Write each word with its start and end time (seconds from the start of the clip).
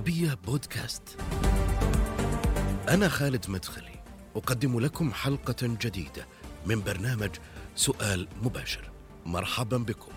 العربية 0.00 0.38
بودكاست. 0.46 1.02
أنا 2.88 3.08
خالد 3.08 3.44
مدخلي، 3.48 4.02
أقدم 4.36 4.80
لكم 4.80 5.12
حلقة 5.12 5.56
جديدة 5.62 6.26
من 6.66 6.82
برنامج 6.82 7.30
سؤال 7.76 8.28
مباشر. 8.42 8.90
مرحبا 9.26 9.76
بكم. 9.76 10.12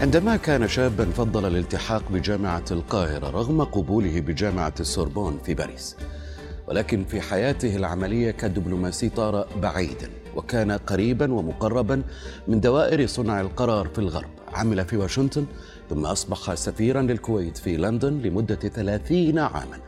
عندما 0.00 0.36
كان 0.36 0.68
شابا 0.68 1.04
فضل 1.04 1.46
الالتحاق 1.46 2.02
بجامعة 2.10 2.64
القاهرة 2.70 3.30
رغم 3.30 3.64
قبوله 3.64 4.20
بجامعة 4.20 4.74
السوربون 4.80 5.38
في 5.44 5.54
باريس. 5.54 5.96
ولكن 6.68 7.04
في 7.04 7.20
حياته 7.20 7.76
العملية 7.76 8.30
كدبلوماسي 8.30 9.08
طار 9.08 9.48
بعيدا 9.56 10.10
وكان 10.36 10.72
قريبا 10.72 11.32
ومقربا 11.32 12.02
من 12.48 12.60
دوائر 12.60 13.06
صنع 13.06 13.40
القرار 13.40 13.88
في 13.88 13.98
الغرب 13.98 14.30
عمل 14.56 14.84
في 14.84 14.96
واشنطن 14.96 15.46
ثم 15.90 16.06
أصبح 16.06 16.54
سفيرا 16.54 17.02
للكويت 17.02 17.56
في 17.58 17.76
لندن 17.76 18.12
لمدة 18.22 18.56
ثلاثين 18.56 19.38
عاما. 19.38 19.78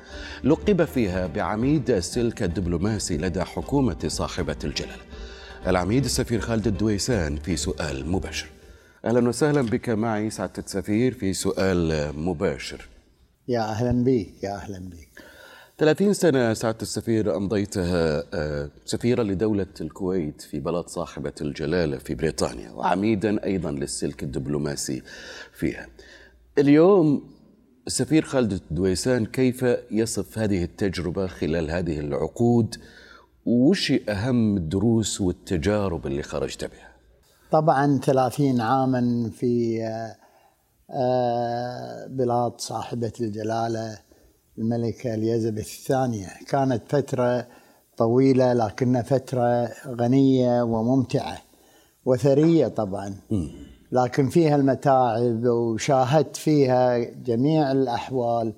لقب 0.45 0.85
فيها 0.85 1.27
بعميد 1.27 1.91
السلك 1.91 2.43
الدبلوماسي 2.43 3.17
لدى 3.17 3.45
حكومة 3.45 3.99
صاحبة 4.07 4.57
الجلالة 4.65 5.03
العميد 5.67 6.05
السفير 6.05 6.41
خالد 6.41 6.67
الدويسان 6.67 7.37
في 7.37 7.57
سؤال 7.57 8.11
مباشر. 8.11 8.49
أهلا 9.05 9.29
وسهلا 9.29 9.63
بك 9.63 9.89
معي 9.89 10.31
سعادة 10.31 10.53
السفير 10.59 11.15
في 11.15 11.33
سؤال 11.33 12.13
مباشر. 12.19 12.89
يا 13.49 13.61
أهلا 13.61 14.05
بك 14.05 14.43
يا 14.43 14.55
أهلا 14.57 14.79
بك 14.79 15.09
30 15.79 16.13
سنة 16.13 16.55
سعادة 16.55 16.79
السفير 16.83 17.37
أمضيتها 17.37 18.25
آه، 18.35 18.71
سفيرا 18.85 19.23
لدولة 19.23 19.67
الكويت 19.81 20.41
في 20.41 20.61
بلد 20.61 20.87
صاحبة 20.87 21.33
الجلالة 21.41 21.99
في 21.99 22.15
بريطانيا 22.15 22.71
وعميدا 22.71 23.45
أيضا 23.45 23.71
للسلك 23.71 24.23
الدبلوماسي 24.23 25.03
فيها. 25.53 25.87
اليوم 26.59 27.31
السفير 27.87 28.23
خالد 28.23 28.53
الدويسان 28.53 29.27
كيف 29.27 29.65
يصف 29.91 30.39
هذه 30.39 30.65
التجربة 30.65 31.27
خلال 31.27 31.71
هذه 31.71 32.01
العقود؟ 32.01 32.77
وش 33.47 33.93
أهم 34.09 34.57
الدروس 34.57 35.21
والتجارب 35.21 36.07
اللي 36.07 36.23
خرجت 36.23 36.65
بها؟ 36.65 36.93
طبعا 37.51 38.01
30 38.05 38.61
عاما 38.61 39.31
في 39.31 39.83
آه، 39.83 40.17
آه، 40.91 42.07
بلاد 42.07 42.53
صاحبة 42.61 43.13
الجلالة. 43.21 44.08
الملكة 44.59 45.15
إليزابيث 45.15 45.79
الثانية. 45.79 46.29
كانت 46.49 46.83
فترة 46.89 47.47
طويلة 47.97 48.53
لكنها 48.53 49.03
فترة 49.03 49.69
غنية 49.87 50.63
وممتعة 50.63 51.39
وثرية 52.05 52.69
طبعا. 52.69 53.15
لكن 53.93 54.29
فيها 54.29 54.57
المتاعب 54.57 55.47
وشاهدت 55.47 56.37
فيها 56.37 56.99
جميع 56.99 57.73
الأحوال 57.73 58.53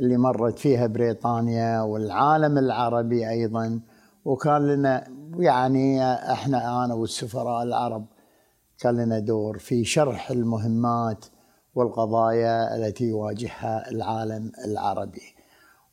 اللي 0.00 0.16
مرت 0.16 0.58
فيها 0.58 0.86
بريطانيا 0.86 1.80
والعالم 1.80 2.58
العربي 2.58 3.28
أيضا. 3.28 3.80
وكان 4.24 4.66
لنا 4.66 5.06
يعني 5.38 6.02
إحنا 6.32 6.84
أنا 6.84 6.94
والسفراء 6.94 7.62
العرب 7.62 8.06
كان 8.78 8.96
لنا 8.96 9.18
دور 9.18 9.58
في 9.58 9.84
شرح 9.84 10.30
المهمات 10.30 11.24
والقضايا 11.74 12.76
التي 12.76 13.04
يواجهها 13.04 13.90
العالم 13.90 14.52
العربي. 14.64 15.39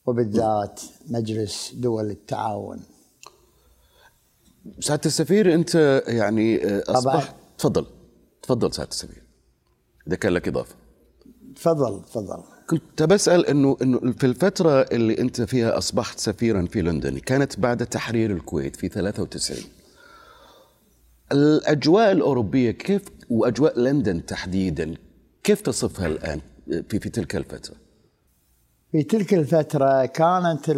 وبالذات 0.08 0.81
مجلس 1.09 1.73
دول 1.73 2.09
التعاون. 2.09 2.80
سعاده 4.79 5.01
السفير 5.06 5.53
أنت 5.53 6.03
يعني 6.07 6.79
اصبحت 6.79 7.35
تفضل. 7.57 7.85
تفضل 8.41 8.73
سعاده 8.73 8.91
السفير. 8.91 9.23
إذا 10.07 10.16
كان 10.16 10.34
لك 10.34 10.47
إضافة. 10.47 10.75
تفضل 11.56 12.01
تفضل. 12.03 12.44
كنت 12.69 13.03
بسال 13.03 13.45
انه 13.45 13.78
إنه 13.81 14.12
في 14.12 14.25
الفترة 14.25 14.81
اللي 14.81 15.18
أنت 15.19 15.41
فيها 15.41 15.78
أصبحت 15.78 16.19
سفيرا 16.19 16.66
في 16.66 16.81
لندن 16.81 17.18
كانت 17.18 17.59
بعد 17.59 17.85
تحرير 17.85 18.31
الكويت 18.31 18.75
في 18.75 18.89
93 18.89 19.57
الأجواء 21.31 22.12
الأوروبية 22.12 22.72
كيف 22.72 23.01
وأجواء 23.29 23.79
لندن 23.79 24.25
تحديدا 24.25 24.94
كيف 25.44 25.62
تصفها 25.62 26.07
الآن 26.07 26.41
في 26.68 27.00
في 27.00 27.09
تلك 27.09 27.35
الفترة؟ 27.35 27.75
في 28.92 29.03
تلك 29.03 29.34
الفترة 29.34 30.06
كانت 30.06 30.70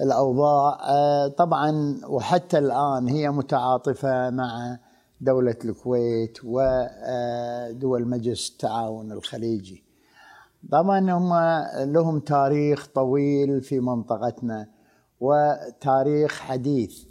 الأوضاع 0.00 0.78
آه، 0.88 1.28
طبعا 1.28 2.00
وحتى 2.08 2.58
الآن 2.58 3.08
هي 3.08 3.30
متعاطفة 3.30 4.30
مع 4.30 4.78
دولة 5.20 5.56
الكويت 5.64 6.38
ودول 6.44 8.08
مجلس 8.08 8.50
التعاون 8.50 9.12
الخليجي. 9.12 9.84
طبعا 10.72 11.10
هم 11.10 11.32
لهم 11.92 12.20
تاريخ 12.20 12.86
طويل 12.86 13.60
في 13.60 13.80
منطقتنا 13.80 14.66
وتاريخ 15.20 16.38
حديث. 16.38 17.04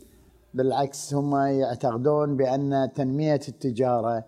بالعكس 0.54 1.14
هم 1.14 1.36
يعتقدون 1.36 2.38
بأن 2.38 2.90
تنمية 2.96 3.40
التجارة 3.48 4.26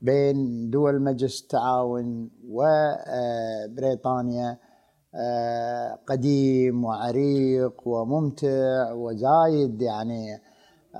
بين 0.00 0.70
دول 0.70 1.02
مجلس 1.02 1.42
التعاون 1.42 2.30
وبريطانيا 2.48 4.50
آه، 4.50 4.58
قديم 6.06 6.84
وعريق 6.84 7.88
وممتع 7.88 8.92
وزايد 8.92 9.82
يعني 9.82 10.40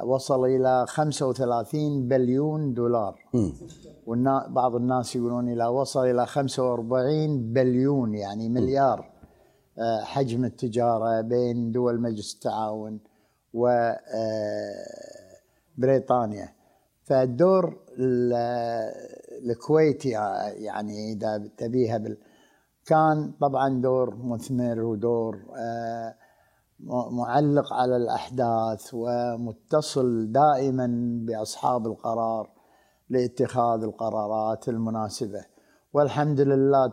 وصل 0.04 0.44
إلى 0.44 0.84
35 0.88 2.08
بليون 2.08 2.75
دولار. 2.75 3.19
بعض 4.48 4.75
الناس 4.75 5.16
يقولون 5.16 5.48
إلى 5.48 5.66
وصل 5.66 6.06
إلى 6.10 6.26
45 6.26 7.52
بليون 7.52 8.14
يعني 8.14 8.48
مليار 8.48 9.14
آه، 9.78 10.00
حجم 10.00 10.44
التجارة 10.44 11.20
بين 11.20 11.72
دول 11.72 12.00
مجلس 12.00 12.34
التعاون 12.34 13.00
وبريطانيا 15.76 16.44
آه، 16.44 16.54
فالدور 17.02 17.78
الكويتي 19.46 20.08
يعني 20.08 21.12
إذا 21.12 21.50
تبيها 21.56 21.98
بال 21.98 22.19
كان 22.86 23.32
طبعا 23.40 23.80
دور 23.80 24.16
مثمر 24.16 24.80
ودور 24.80 25.38
آه، 25.58 26.14
معلق 27.10 27.72
على 27.72 27.96
الأحداث 27.96 28.90
ومتصل 28.92 30.32
دائما 30.32 30.86
بأصحاب 31.26 31.86
القرار 31.86 32.50
لاتخاذ 33.10 33.82
القرارات 33.82 34.68
المناسبة. 34.68 35.44
والحمد 35.92 36.40
لله 36.40 36.92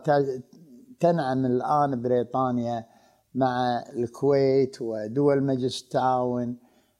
تنعم 1.00 1.46
الآن 1.46 2.02
بريطانيا 2.02 2.86
مع 3.34 3.82
الكويت 3.96 4.82
ودول 4.82 5.42
مجلس 5.42 5.82
التعاون 5.82 6.56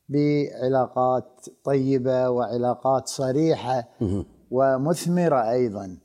بعلاقات 0.09 1.47
طيبة 1.65 2.31
وعلاقات 2.31 3.09
صريحة 3.09 3.89
ومثمرة 4.51 5.51
أيضا. 5.51 5.99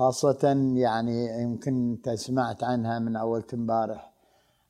خاصة 0.00 0.72
يعني 0.74 1.42
يمكن 1.42 1.90
أنت 1.90 2.10
سمعت 2.10 2.64
عنها 2.64 2.98
من 2.98 3.16
أول 3.16 3.44
امبارح 3.54 4.12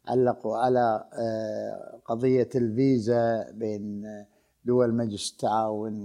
علقوا 0.08 0.56
على 0.56 1.04
آه، 1.12 2.00
قضية 2.04 2.48
الفيزا 2.54 3.50
بين 3.52 4.04
دول 4.64 4.94
مجلس 4.94 5.32
التعاون 5.32 6.04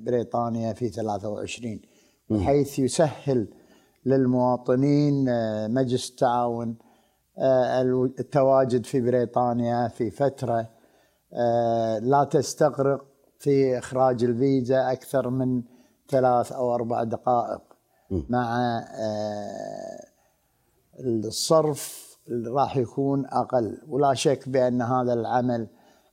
وبريطانيا 0.00 0.72
في 0.72 0.88
23 0.88 1.80
بحيث 2.30 2.78
يسهل 2.78 3.48
للمواطنين 4.06 5.28
آه، 5.28 5.66
مجلس 5.66 6.10
التعاون 6.10 6.76
آه، 7.38 7.82
التواجد 8.20 8.86
في 8.86 9.00
بريطانيا 9.00 9.88
في 9.88 10.10
فترة 10.10 10.70
لا 12.02 12.28
تستغرق 12.30 13.04
في 13.38 13.78
إخراج 13.78 14.24
الفيزا 14.24 14.92
أكثر 14.92 15.30
من 15.30 15.62
ثلاث 16.08 16.52
أو 16.52 16.74
أربع 16.74 17.04
دقائق. 17.04 17.67
مع 18.10 18.78
آه، 18.94 20.06
الصرف 21.00 22.08
راح 22.46 22.76
يكون 22.76 23.26
أقل. 23.26 23.78
ولا 23.88 24.14
شك 24.14 24.48
بأن 24.48 24.82
هذا 24.82 25.12
العمل 25.12 25.68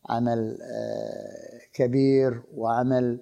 عمل 0.10 0.58
آه، 0.62 1.60
كبير 1.74 2.44
وعمل 2.54 3.20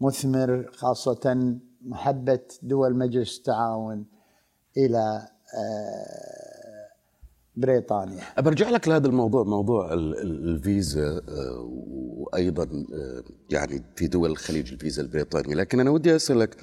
مثمر 0.00 0.70
خاصة 0.72 1.56
محبة 1.82 2.40
دول 2.62 2.96
مجلس 2.96 3.38
التعاون 3.38 4.06
إلى 4.76 5.28
آه، 5.58 6.88
بريطانيا. 7.56 8.22
برجع 8.38 8.70
لك 8.70 8.88
لهذا 8.88 9.06
الموضوع 9.06 9.42
موضوع 9.42 9.92
الفيزا 9.92 11.22
وأيضا 12.16 12.68
يعني 13.50 13.82
في 13.96 14.06
دول 14.06 14.30
الخليج 14.30 14.72
الفيزا 14.72 15.02
البريطانية. 15.02 15.54
لكن 15.54 15.80
أنا 15.80 15.90
ودي 15.90 16.16
أسألك 16.16 16.56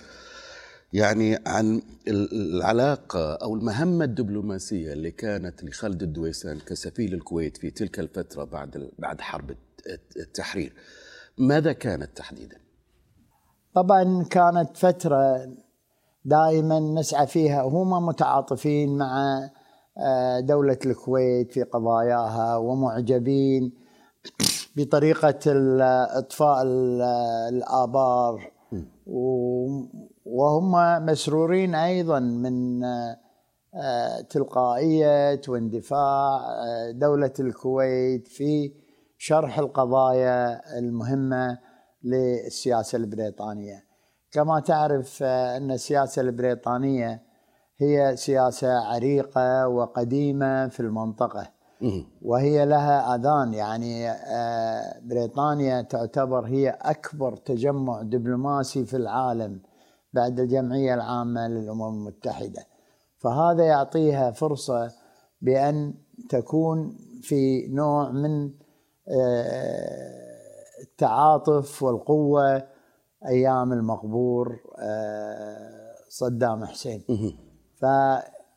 يعني 0.94 1.38
عن 1.48 1.82
العلاقة 2.08 3.34
أو 3.34 3.56
المهمة 3.56 4.06
الدبلوماسية 4.06 4.94
اللي 4.94 5.12
كانت 5.12 5.64
لخالد 5.64 6.04
الدويسان 6.04 6.60
كسفير 6.60 7.14
الكويت 7.14 7.58
في 7.58 7.72
تلك 7.72 8.00
الفترة 8.00 8.44
بعد 8.44 8.92
بعد 9.00 9.22
حرب 9.22 9.52
التحرير. 10.18 10.74
ماذا 11.38 11.72
كانت 11.72 12.18
تحديدا؟ 12.18 12.58
طبعا 13.76 14.24
كانت 14.24 14.78
فترة 14.78 15.54
دائما 16.26 16.80
نسعى 16.80 17.28
فيها. 17.28 17.62
هم 17.62 18.06
متعاطفين 18.06 18.98
مع 18.98 19.40
آه، 19.98 20.40
دولة 20.40 20.78
الكويت 20.86 21.52
في 21.54 21.64
قضاياها 21.64 22.58
ومعجبين 22.58 23.72
بطريقة 24.76 25.40
إطفاء 26.18 26.64
الآبار. 27.50 28.52
وهم 30.32 30.72
مسرورين 31.06 31.76
أيضا 31.76 32.20
من 32.20 32.84
آه، 33.76 34.22
تلقائية 34.30 35.42
واندفاع 35.48 36.40
آه، 36.40 36.92
دولة 36.92 37.34
الكويت 37.40 38.28
في 38.28 38.72
شرح 39.18 39.60
القضايا 39.60 40.62
المهمة 40.80 41.58
للسياسة 42.04 42.96
البريطانية. 42.96 43.84
كما 44.32 44.60
تعرف 44.60 45.24
أن 45.24 45.72
السياسة 45.72 46.22
البريطانية 46.22 47.22
هي 47.78 48.16
سياسة 48.16 48.80
عريقة 48.80 49.68
وقديمة 49.68 50.68
في 50.68 50.80
المنطقة. 50.80 51.48
وهي 52.22 52.66
لها 52.66 53.16
آذان 53.16 53.54
يعني 53.54 54.10
آه، 54.12 55.00
بريطانيا 55.04 55.82
تعتبر 55.82 56.46
هي 56.46 56.70
أكبر 56.70 57.36
تجمع 57.36 58.02
دبلوماسي 58.02 58.86
في 58.86 58.98
العالم. 58.98 59.62
بعد 60.14 60.40
الجمعية 60.40 60.94
العامة 60.94 61.48
للأمم 61.48 61.94
المتحدة. 61.94 62.66
فهذا 63.18 63.64
يعطيها 63.64 64.32
فرصة 64.32 64.92
بأن 65.42 65.94
تكون 66.30 66.98
في 67.22 67.68
نوع 67.68 68.12
من 68.12 68.52
آه، 69.08 70.30
التعاطف 70.82 71.84
والقوة 71.84 72.64
أيام 73.28 73.74
المقبور 73.74 74.60
آه، 74.80 75.94
صدام 76.10 76.66
حسين. 76.66 77.04
ف 77.76 77.86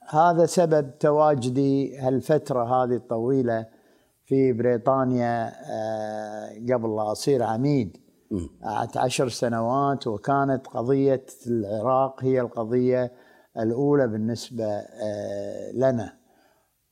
هذا 0.09 0.47
سبب 0.47 0.99
تواجدي 0.99 1.99
هالفترة 1.99 2.65
هذه 2.65 2.95
الطويلة 2.97 3.67
في 4.25 4.53
بريطانيا 4.53 5.53
آه، 5.71 6.49
قبل 6.73 6.97
لا 6.97 7.13
أصير 7.13 7.43
عميد. 7.43 8.02
قعدت 8.62 8.96
عشر 8.96 9.29
سنوات 9.29 10.06
وكانت 10.06 10.67
قضية 10.67 11.26
العراق 11.46 12.25
هي 12.25 12.40
القضية 12.40 13.12
الأولى 13.56 14.08
بالنسبة 14.08 14.64
آه، 14.64 15.73
لنا. 15.75 16.17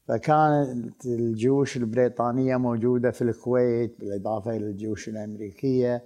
فكانت 0.08 1.06
الجيوش 1.06 1.76
البريطانية 1.76 2.56
موجودة 2.56 3.10
في 3.10 3.22
الكويت 3.22 4.00
بالإضافة 4.00 4.56
إلى 4.56 4.66
الجيوش 4.66 5.08
الأمريكية. 5.08 6.04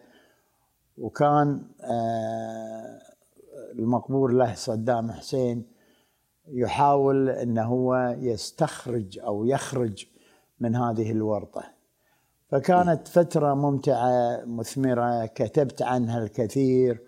وكان 0.99 1.63
آه، 1.81 3.01
المقبور 3.79 4.33
له 4.33 4.55
صدام 4.55 5.13
حسين 5.13 5.67
يحاول 6.49 7.29
إن 7.31 7.59
هو 7.59 8.17
يستخرج 8.19 9.19
أو 9.19 9.45
يخرج 9.45 10.07
من 10.61 10.77
هذه 10.77 11.13
الورطة. 11.13 11.65
فكانت 12.55 13.09
فترة 13.09 13.55
ممتعة 13.55 14.45
مثمرة 14.47 15.27
كتبت 15.27 15.83
عنها 15.83 16.23
الكثير 16.23 17.03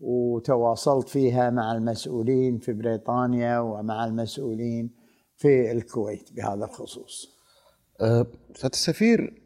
وتواصلت 0.00 1.08
فيها 1.08 1.50
مع 1.50 1.72
المسؤولين 1.72 2.58
في 2.58 2.72
بريطانيا 2.72 3.58
ومع 3.58 4.04
المسؤولين 4.04 4.90
في 5.36 5.72
الكويت 5.72 6.32
بهذا 6.32 6.64
الخصوص. 6.64 7.28
أه، 8.00 8.26
أستاذ 8.56 8.70
السفير 8.72 9.42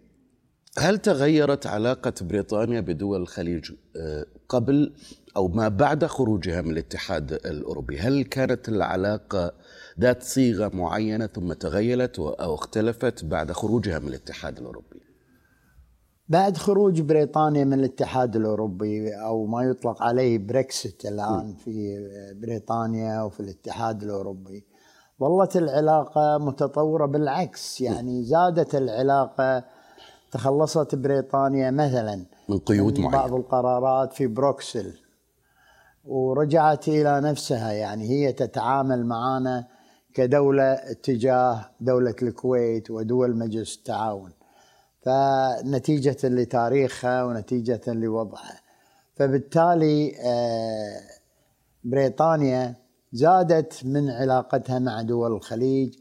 هل 0.79 0.99
تغيرت 0.99 1.67
علاقة 1.67 2.13
بريطانيا 2.21 2.81
بدول 2.81 3.23
الخليج 3.23 3.73
أه، 3.97 4.27
قبل 4.49 4.95
أو 5.37 5.49
ما 5.49 5.69
بعد 5.69 6.05
خروجها 6.05 6.61
من 6.63 6.71
الاتحاد 6.71 7.33
الأوروبي، 7.33 7.99
هل 7.99 8.25
كانت 8.25 8.69
العلاقة 8.69 9.53
ذات 10.01 10.23
صيغة 10.23 10.77
معينة 10.77 11.27
ثم 11.27 11.53
تغيرت 11.53 12.19
أو 12.19 12.55
اختلفت 12.55 13.25
بعد 13.25 13.53
خروجها 13.53 13.99
من 13.99 14.09
الاتحاد 14.09 14.59
الأوروبي؟ 14.59 15.08
بعد 16.29 16.57
خروج 16.57 17.01
بريطانيا 17.01 17.65
من 17.65 17.73
الاتحاد 17.73 18.37
الأوروبي 18.37 19.15
أو 19.15 19.47
ما 19.47 19.63
يطلق 19.63 20.03
عليه 20.03 20.39
بريكسيت 20.39 21.05
الآن 21.05 21.55
في 21.55 22.09
بريطانيا 22.43 23.23
وفي 23.23 23.41
الاتحاد 23.41 24.03
الأوروبي 24.03 24.65
ظلت 25.21 25.57
العلاقة 25.57 26.39
متطورة 26.39 27.07
بالعكس. 27.07 27.81
يعني 27.81 28.25
زادت 28.25 28.75
العلاقة 28.75 29.65
تخلصت 30.33 30.95
بريطانيا 30.95 31.71
مثلا 31.71 32.27
من 32.49 32.59
قيود 32.59 32.99
معينه 32.99 33.13
بعض 33.19 33.35
القرارات 33.35 34.13
في 34.13 34.27
بروكسل 34.27 34.95
ورجعت 36.05 36.89
إلى 36.89 37.21
نفسها. 37.21 37.73
يعني 37.73 38.09
هي 38.11 38.33
تتعامل 38.33 39.07
معنا 39.07 39.67
كدولة 40.15 40.73
اتجاه 40.73 41.71
دولة 41.81 42.15
الكويت 42.23 42.91
ودول 42.91 43.37
مجلس 43.37 43.77
التعاون. 43.77 44.31
فنتيجة 45.03 46.29
لتاريخها 46.29 47.25
ونتيجة 47.25 47.81
لوضعها 47.87 48.61
فبالتالي 49.17 50.17
آه، 50.21 51.01
بريطانيا 51.85 52.75
زادت 53.13 53.85
من 53.85 54.11
علاقتها 54.11 54.79
مع 54.79 55.03
دول 55.03 55.33
الخليج. 55.33 55.95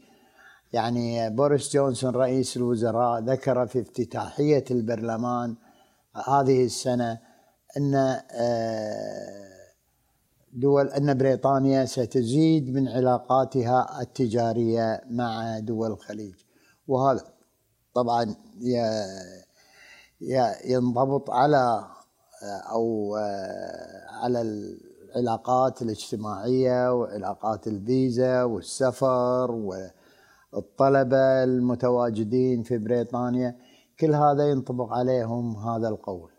يعني 0.72 1.30
بوريس 1.30 1.72
جونسون 1.72 2.14
رئيس 2.14 2.56
الوزراء 2.56 3.20
ذكر 3.20 3.66
في 3.66 3.80
افتتاحية 3.80 4.64
البرلمان 4.70 5.56
هذه 6.28 6.64
السنة 6.64 7.18
أن 7.76 7.94
آه، 7.94 9.48
دول 10.52 10.88
أن 10.88 11.18
بريطانيا 11.18 11.84
ستزيد 11.84 12.74
من 12.74 12.88
علاقاتها 12.88 14.00
التجارية 14.00 15.02
مع 15.10 15.58
دول 15.58 15.92
الخليج. 15.92 16.34
وهذا 16.88 17.37
طبعا 17.94 18.34
ينضبط 20.64 21.30
على 21.30 21.86
أو 22.70 23.16
على 24.22 24.42
العلاقات 25.14 25.82
الاجتماعية 25.82 26.92
وعلاقات 26.94 27.66
الفيزا 27.66 28.42
والسفر 28.42 29.50
والطلبة 30.52 31.44
المتواجدين 31.44 32.62
في 32.62 32.78
بريطانيا. 32.78 33.56
كل 34.00 34.14
هذا 34.14 34.48
ينطبق 34.50 34.92
عليهم 34.92 35.56
هذا 35.56 35.88
القول. 35.88 36.30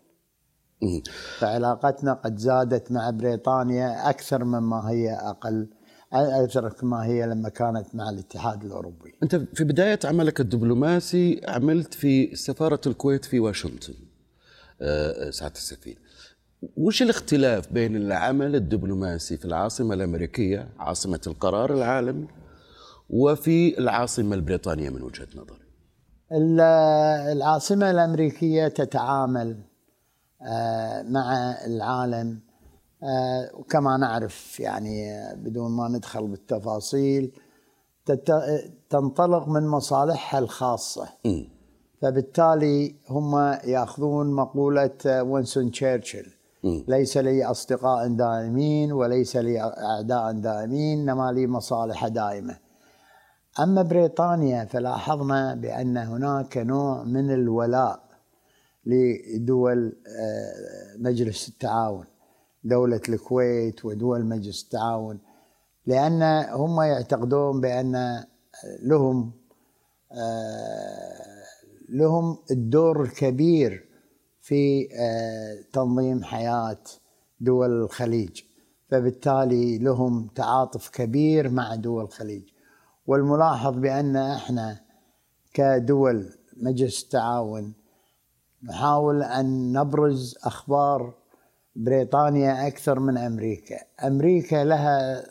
فعلاقتنا 1.38 2.12
قد 2.12 2.38
زادت 2.38 2.92
مع 2.92 3.10
بريطانيا 3.10 4.10
أكثر 4.10 4.44
مما 4.44 4.90
هي 4.90 5.12
أقل. 5.12 5.68
أكثر 6.12 6.74
مما 6.82 7.04
هي 7.04 7.26
لما 7.26 7.48
كانت 7.48 7.94
مع 7.94 8.10
الاتحاد 8.10 8.64
الأوروبي. 8.64 9.14
أنت 9.22 9.36
في 9.36 9.64
بداية 9.64 9.98
عملك 10.04 10.40
الدبلوماسي 10.40 11.40
عملت 11.48 11.94
في 11.94 12.36
سفارة 12.36 12.80
الكويت 12.86 13.24
في 13.24 13.40
واشنطن. 13.40 13.94
أه 14.80 15.30
سعاده 15.30 15.54
السفير. 15.54 15.98
وش 16.76 17.02
الاختلاف 17.02 17.72
بين 17.72 17.96
العمل 17.96 18.54
الدبلوماسي 18.56 19.36
في 19.36 19.44
العاصمة 19.44 19.94
الأمريكية 19.94 20.68
عاصمة 20.78 21.20
القرار 21.26 21.74
العالمي 21.74 22.26
وفي 23.10 23.78
العاصمة 23.78 24.34
البريطانية 24.34 24.90
من 24.90 25.02
وجهة 25.02 25.28
نظرك؟ 25.34 25.60
العاصمة 27.32 27.90
الأمريكية 27.90 28.68
تتعامل 28.68 29.56
آه، 30.42 31.02
مع 31.02 31.56
العالم 31.66 32.28
آه، 32.28 32.49
وكما 33.54 33.96
نعرف 33.96 34.60
يعني 34.60 35.10
بدون 35.36 35.70
ما 35.70 35.88
ندخل 35.88 36.26
بالتفاصيل 36.26 37.32
تنطلق 38.90 39.48
من 39.48 39.66
مصالحها 39.66 40.40
الخاصة. 40.40 41.08
فبالتالي 42.02 42.94
هم 43.08 43.36
ياخذون 43.64 44.30
مقولة 44.32 45.22
وينسون 45.22 45.70
تشرشل 45.70 46.26
ليس 46.88 47.16
لي 47.16 47.44
أصدقاء 47.44 48.08
دائمين 48.08 48.92
وليس 48.92 49.36
لي 49.36 49.60
أعداء 49.60 50.32
دائمين 50.32 51.00
إنما 51.00 51.32
لي 51.32 51.46
مصالح 51.46 52.08
دائمة. 52.08 52.56
أما 53.60 53.82
بريطانيا 53.82 54.64
فلاحظنا 54.64 55.54
بأن 55.54 55.96
هناك 55.96 56.56
نوع 56.56 57.04
من 57.04 57.30
الولاء 57.30 58.02
لدول 58.86 59.96
آه، 60.06 60.98
مجلس 60.98 61.48
التعاون. 61.48 62.04
دولة 62.64 63.00
الكويت 63.08 63.84
ودول 63.84 64.24
مجلس 64.24 64.64
التعاون 64.64 65.18
لأن 65.86 66.22
هم 66.50 66.80
يعتقدون 66.80 67.60
بأن 67.60 68.24
لهم 68.82 69.32
آه، 70.12 71.44
لهم 71.88 72.38
الدور 72.50 73.02
الكبير 73.02 73.88
في 74.40 74.88
آه، 75.00 75.64
تنظيم 75.72 76.24
حياة 76.24 76.78
دول 77.40 77.70
الخليج. 77.82 78.42
فبالتالي 78.90 79.78
لهم 79.78 80.28
تعاطف 80.34 80.88
كبير 80.88 81.48
مع 81.48 81.74
دول 81.74 82.04
الخليج. 82.04 82.42
والملاحظ 83.06 83.74
بأن 83.76 84.16
إحنا 84.16 84.80
كدول 85.54 86.34
مجلس 86.56 87.02
التعاون 87.02 87.72
نحاول 88.62 89.22
أن 89.22 89.72
نبرز 89.72 90.38
أخبار 90.44 91.14
بريطانيا 91.76 92.66
أكثر 92.66 93.00
من 93.00 93.18
أمريكا. 93.18 93.76
أمريكا 94.06 94.64
لها 94.64 95.24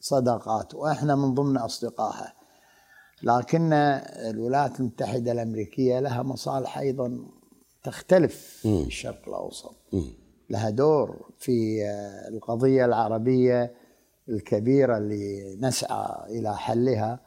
صداقات 0.00 0.74
وإحنا 0.74 1.14
من 1.14 1.34
ضمن 1.34 1.56
أصدقائها. 1.56 2.34
لكن 3.22 3.72
الولايات 3.72 4.80
المتحدة 4.80 5.32
الأمريكية 5.32 6.00
لها 6.00 6.22
مصالح 6.22 6.78
أيضا 6.78 7.18
تختلف 7.82 8.58
في 8.62 8.82
الشرق 8.86 9.28
الأوسط. 9.28 9.76
لها 10.50 10.70
دور 10.70 11.30
في 11.38 11.82
القضية 12.28 12.84
العربية 12.84 13.74
الكبيرة 14.28 14.98
اللي 14.98 15.56
نسعى 15.60 16.38
إلى 16.38 16.56
حلها. 16.56 17.20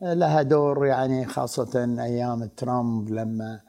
لها 0.00 0.42
دور 0.42 0.86
يعني 0.86 1.26
خاصة 1.26 1.96
أيام 1.98 2.44
ترامب 2.44 3.10
لما 3.10 3.60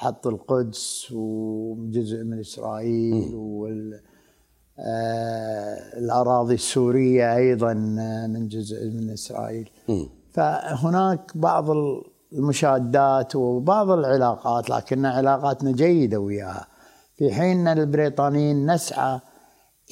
حط 0.00 0.26
القدس 0.26 1.12
وجزء 1.12 2.24
من 2.24 2.40
إسرائيل 2.40 3.34
وال 3.34 4.00
الأراضي 5.98 6.54
السورية 6.54 7.36
أيضا 7.36 7.74
من 8.32 8.48
جزء 8.48 8.90
من 8.90 9.10
إسرائيل. 9.10 9.70
فهناك 10.32 11.36
بعض 11.36 11.66
المشادات 12.32 13.36
وبعض 13.36 13.90
العلاقات 13.90 14.70
لكن 14.70 15.06
علاقاتنا 15.06 15.72
جيدة 15.72 16.18
وياها. 16.20 16.66
في 17.14 17.32
حين 17.32 17.68
البريطانيين 17.68 18.72
نسعى 18.72 19.20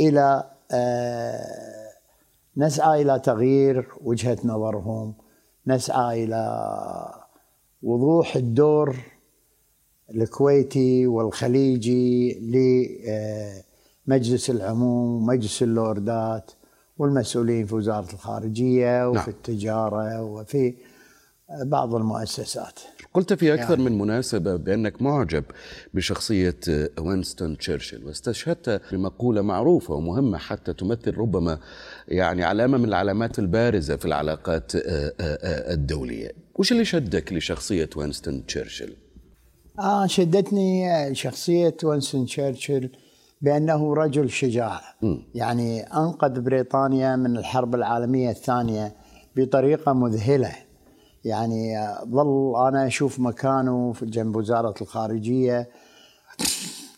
إلى 0.00 0.44
نسعى 2.56 3.02
إلى 3.02 3.18
تغيير 3.18 3.88
وجهة 4.04 4.38
نظرهم 4.44 5.14
نسعى 5.66 6.24
إلى 6.24 6.42
وضوح 7.82 8.36
الدور 8.36 8.96
الكويتي 10.14 11.06
والخليجي 11.06 12.38
لمجلس 14.06 14.50
العموم 14.50 15.22
ومجلس 15.22 15.62
اللوردات 15.62 16.50
والمسؤولين 16.98 17.66
في 17.66 17.74
وزارة 17.74 18.12
الخارجية 18.12 19.08
وفي 19.08 19.18
نعم. 19.18 19.28
التجارة 19.28 20.22
وفي 20.22 20.74
بعض 21.64 21.94
المؤسسات 21.94 22.80
قلت 23.14 23.32
في 23.32 23.54
أكثر 23.54 23.78
يعني. 23.78 23.90
من 23.90 23.98
مناسبة 23.98 24.56
بأنك 24.56 25.02
معجب 25.02 25.44
بشخصية 25.94 26.56
وينستون 26.98 27.58
تشرشل 27.58 28.04
واستشهدت 28.04 28.80
بمقولة 28.92 29.42
معروفة 29.42 29.94
ومهمة 29.94 30.38
حتى 30.38 30.72
تمثل 30.72 31.14
ربما 31.14 31.58
يعني 32.08 32.44
علامة 32.44 32.78
من 32.78 32.84
العلامات 32.84 33.38
البارزة 33.38 33.96
في 33.96 34.04
العلاقات 34.04 34.72
الدولية 35.74 36.32
وش 36.54 36.72
اللي 36.72 36.84
شدك 36.84 37.32
لشخصية 37.32 37.90
وينستون 37.96 38.46
تشرشل؟ 38.46 38.96
آه 39.78 40.06
شدتني 40.06 41.14
شخصية 41.14 41.76
وينستون 41.84 42.26
تشرشل 42.26 42.90
بأنه 43.42 43.94
رجل 43.94 44.30
شجاع. 44.30 44.80
م. 45.02 45.16
يعني 45.34 45.80
أنقذ 45.82 46.40
بريطانيا 46.40 47.16
من 47.16 47.36
الحرب 47.36 47.74
العالمية 47.74 48.30
الثانية 48.30 48.92
بطريقة 49.36 49.92
مذهلة. 49.92 50.52
يعني 51.24 51.74
ظل 52.04 52.54
أنا 52.68 52.86
أشوف 52.86 53.20
مكانه 53.20 53.92
في 53.92 54.06
جنب 54.06 54.36
وزارة 54.36 54.74
الخارجية 54.82 55.68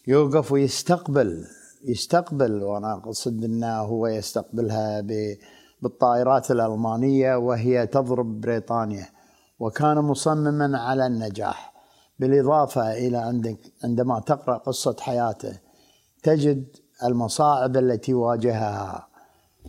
يوقف 0.06 0.52
ويستقبل 0.52 1.44
يستقبل 1.84 2.62
وأنا 2.62 2.92
أقصد 2.92 3.44
أنه 3.44 3.78
هو 3.78 4.06
يستقبلها 4.06 5.00
بالطائرات 5.82 6.50
الألمانية 6.50 7.36
وهي 7.36 7.86
تضرب 7.86 8.40
بريطانيا. 8.40 9.06
وكان 9.58 9.98
مصمما 9.98 10.78
على 10.78 11.06
النجاح. 11.06 11.69
بالإضافة 12.20 12.92
إلى 12.92 13.16
عندك 13.16 13.58
عندما 13.84 14.20
تقرأ 14.20 14.56
قصة 14.58 14.96
حياته 15.00 15.58
تجد 16.22 16.64
المصاعب 17.04 17.76
التي 17.76 18.14
واجهها 18.14 19.08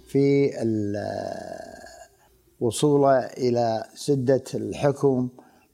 في 0.07 0.51
وصوله 2.59 3.17
إلى 3.17 3.83
سدة 3.95 4.43
الحكم 4.53 5.29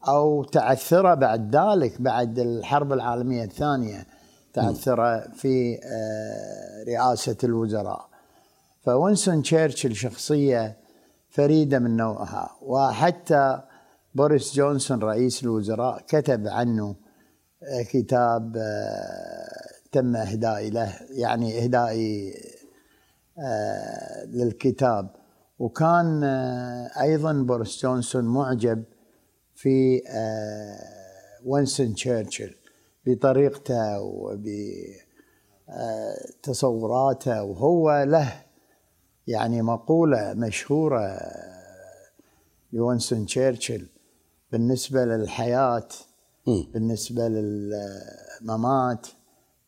أو 0.08 0.44
تعثره 0.44 1.14
بعد 1.14 1.56
ذلك 1.56 2.02
بعد 2.02 2.40
الحرب 2.40 2.94
العالمية 2.94 3.44
الثانية 3.44 4.06
تعثره 4.54 5.28
في 5.34 5.80
رئاسة 6.88 7.38
الوزراء. 7.44 8.08
فوينستون 8.82 9.42
تشرشل 9.42 9.96
شخصية 9.96 10.78
فريدة 11.30 11.80
من 11.80 11.98
نوعها 11.98 12.50
وحتى 12.62 13.62
بوريس 14.18 14.54
جونسون 14.56 15.00
رئيس 15.00 15.44
الوزراء 15.44 16.02
كتب 16.08 16.48
عنه 16.48 16.96
كتاب 17.90 18.58
تم 19.92 20.16
إهدائي 20.16 20.70
له 20.70 20.94
يعني 21.10 21.64
إهدائي 21.64 22.34
للكتاب. 24.26 25.16
وكان 25.60 26.24
أيضا 27.02 27.34
بوريس 27.34 27.82
جونسون 27.82 28.24
معجب 28.26 28.84
في 29.56 30.02
وينستون 31.46 31.94
تشرشل 31.94 32.56
بطريقته 33.06 34.02
وبتصوراته 36.42 37.44
وهو 37.44 38.04
له 38.04 38.34
يعني 39.28 39.62
مقولة 39.62 40.34
مشهورة 40.34 41.20
لوينستون 42.74 43.26
تشرشل. 43.26 43.88
بالنسبة 44.52 45.06
للحياة 45.06 45.88
بالنسبة 46.74 47.28
للممات 47.28 49.08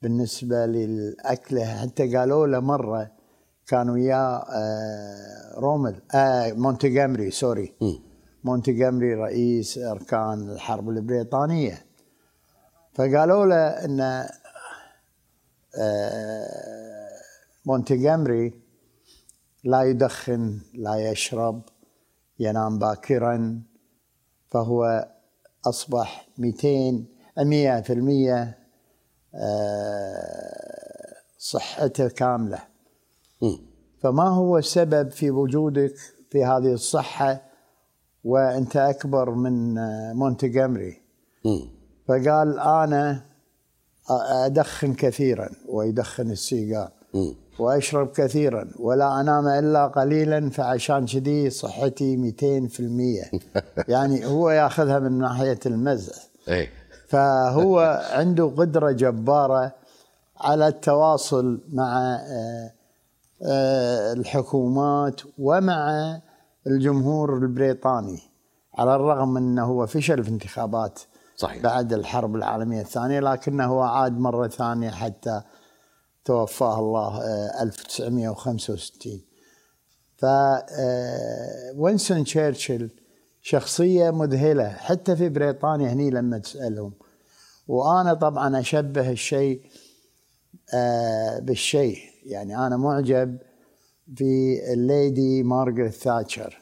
بالنسبة 0.01 0.65
للأكلة 0.65 1.65
حتى 1.65 2.15
قالوا 2.17 2.47
له 2.47 2.59
مرة 2.59 3.11
كان 3.67 3.89
وياه 3.89 4.45
رومل 5.57 6.01
آه 6.13 6.51
مونتجامري 6.51 7.31
سوري. 7.31 7.75
مونتجامري 8.43 9.13
رئيس 9.13 9.77
أركان 9.77 10.49
الحرب 10.49 10.89
البريطانية. 10.89 11.85
فقالوا 12.93 13.45
له 13.45 13.85
إن 13.85 13.99
آه 15.77 17.09
مونتجامري 17.65 18.61
لا 19.63 19.81
يدخن 19.83 20.61
لا 20.73 20.95
يشرب 20.95 21.61
ينام 22.39 22.79
باكرا 22.79 23.61
فهو 24.51 25.07
أصبح 25.67 26.27
200 26.37 27.03
100% 27.37 28.55
آه 29.35 31.15
صحته 31.37 32.07
كاملة. 32.07 32.59
فما 34.01 34.27
هو 34.29 34.57
السبب 34.57 35.11
في 35.11 35.31
وجودك 35.31 35.95
في 36.29 36.45
هذه 36.45 36.73
الصحة 36.73 37.41
وأنت 38.23 38.77
أكبر 38.77 39.29
من 39.31 39.75
مونتجمري 40.13 41.01
فقال 42.07 42.59
أنا 42.59 43.25
أدخن 44.45 44.93
كثيرا 44.93 45.49
ويدخن 45.69 46.31
السيجار. 46.31 46.91
وأشرب 47.59 48.11
كثيرا 48.11 48.69
ولا 48.79 49.21
أنام 49.21 49.47
إلا 49.47 49.87
قليلا 49.87 50.49
فعشان 50.49 51.05
كذي 51.05 51.49
صحتي 51.49 52.35
200% 53.31 53.39
يعني 53.93 54.25
هو 54.25 54.49
ياخذها 54.49 54.99
من 54.99 55.17
ناحية 55.17 55.59
المزح 55.65 56.15
فهو 57.07 58.03
عنده 58.11 58.45
قدرة 58.57 58.91
جبارة 58.91 59.71
على 60.41 60.67
التواصل 60.67 61.61
مع 61.73 62.19
الحكومات 64.13 65.21
ومع 65.37 66.19
الجمهور 66.67 67.37
البريطاني 67.37 68.19
على 68.77 68.95
الرغم 68.95 69.37
إنه 69.37 69.65
هو 69.65 69.87
فشل 69.87 70.23
في 70.23 70.29
انتخابات 70.29 70.99
صحيح. 71.35 71.63
بعد 71.63 71.93
الحرب 71.93 72.35
العالمية 72.35 72.81
الثانية 72.81 73.19
لكنه 73.19 73.83
عاد 73.83 74.19
مرة 74.19 74.47
ثانية 74.47 74.89
حتى 74.89 75.41
توفاه 76.29 76.79
الله 76.79 77.21
1965 77.61 79.21
ف 80.17 80.25
وينسون 81.75 82.23
تشرشل 82.23 82.89
شخصية 83.41 84.11
مذهلة. 84.11 84.69
حتى 84.69 85.15
في 85.15 85.29
بريطانيا 85.29 85.93
هني 85.93 86.09
لما 86.09 86.37
تسألهم. 86.37 86.93
وأنا 87.67 88.13
طبعا 88.13 88.59
أشبه 88.59 89.11
الشيء 89.11 89.61
بالشيء. 91.41 91.97
يعني 92.25 92.67
أنا 92.67 92.77
معجب 92.77 93.37
في 94.15 94.59
الليدي 94.73 95.43
مارغريت 95.43 95.93
ثاتشر. 95.93 96.57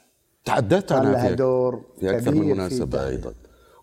تحدثت 0.46 0.92
عنها 0.92 1.12
لها 1.12 1.32
دور 1.32 1.86
في 2.00 2.10
أكثر 2.10 2.36
من 2.36 2.50
مناسبة 2.50 3.08
أيضا. 3.08 3.34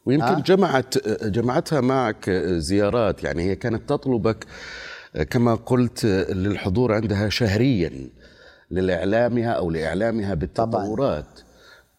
ويمكن 0.07 0.27
أه؟ 0.27 0.41
جمعت 0.41 1.09
جمعتها 1.09 1.81
معك 1.81 2.31
زيارات. 2.59 3.25
يعني 3.25 3.43
هي 3.43 3.57
كانت 3.57 3.89
تطلبك 3.89 4.47
كما 5.23 5.55
قلت 5.55 6.05
للحضور 6.31 6.93
عندها 6.93 7.29
شهريا 7.29 8.09
للإعلامها 8.71 9.51
أو 9.51 9.71
لإعلامها 9.71 10.35
بالتطورات. 10.35 11.25
طبعا. 11.25 11.45